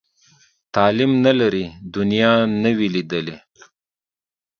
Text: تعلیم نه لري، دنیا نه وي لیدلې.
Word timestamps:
تعلیم 0.75 1.11
نه 1.25 1.31
لري، 1.39 1.65
دنیا 1.95 2.33
نه 2.61 2.71
وي 2.77 2.87
لیدلې. 2.95 3.37